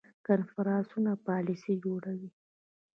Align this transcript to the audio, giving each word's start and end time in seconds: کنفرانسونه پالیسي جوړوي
کنفرانسونه 0.27 1.11
پالیسي 1.25 1.73
جوړوي 1.83 2.29